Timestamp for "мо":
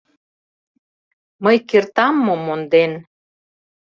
2.25-2.35